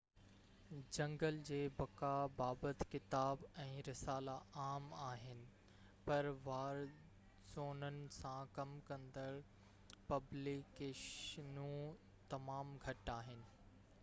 جنگل 0.95 1.35
جي 1.47 1.57
بقا 1.81 2.11
بابت 2.37 2.79
ڪتاب 2.93 3.41
۽ 3.65 3.83
رسالا 3.89 4.33
عام 4.63 4.87
آهن، 5.09 5.43
پر 6.07 6.29
وار 6.47 6.81
زونن 7.53 7.99
سان 8.17 8.49
ڪم 8.57 8.71
ڪندڙ 8.89 9.27
پبليڪيشنون 10.13 11.85
تمام 12.33 12.73
گهٽ 12.87 13.13
آهن 13.19 13.45